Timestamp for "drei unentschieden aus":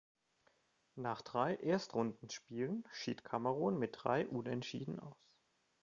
4.01-5.15